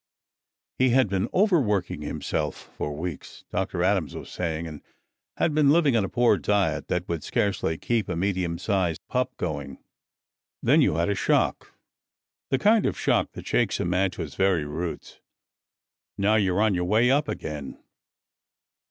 [0.79, 3.83] He had been overworking himself for weeks, Dr.
[3.83, 4.81] Adams was saying, and
[5.37, 9.31] had been living on a poor diet that would scarcely keep a medium sized pup
[9.37, 9.77] going.
[10.63, 11.75] "Then you had a shock,
[12.49, 15.19] the kind of shock that shakes a man to his very roots.
[16.17, 17.77] Now you're on your way up again."